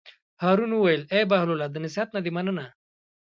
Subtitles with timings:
[0.43, 2.65] هارون وویل: ای بهلوله د نصیحت نه دې مننه.